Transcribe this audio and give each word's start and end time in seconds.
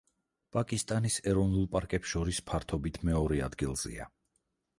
პაკისტანის 0.55 1.17
ეროვნულ 1.31 1.67
პარკებს 1.75 2.09
შორის 2.15 2.41
ფართობით 2.49 2.99
მეორე 3.11 3.45
ადგილზეა. 3.51 4.11